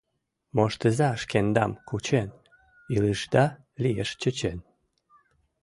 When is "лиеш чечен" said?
3.83-4.59